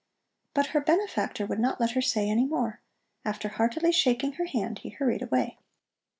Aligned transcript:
But 0.55 0.69
her 0.73 0.81
benefactor 0.81 1.45
would 1.45 1.59
not 1.59 1.79
let 1.79 1.91
her 1.91 2.01
say 2.01 2.27
any 2.27 2.45
more. 2.47 2.81
After 3.23 3.49
heartily 3.49 3.91
shaking 3.91 4.31
her 4.31 4.45
hand, 4.45 4.79
he 4.79 4.89
hurried 4.89 5.21
away. 5.21 5.59